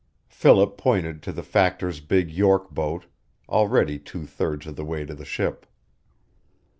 [0.29, 3.05] Philip pointed to the factor's big York boat,
[3.47, 5.63] already two thirds of the way to the ship.